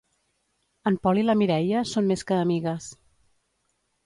[0.91, 2.89] En Pol i la Mireia són més que amigues.